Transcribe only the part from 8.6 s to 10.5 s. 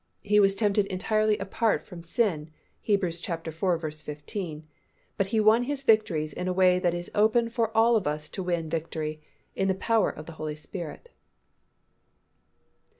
victory, in the power of the